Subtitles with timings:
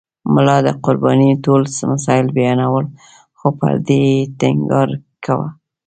[0.33, 2.85] ملا د قربانۍ ټول مسایل بیانول
[3.37, 4.89] خو پر دې یې ټینګار
[5.25, 5.47] کاوه.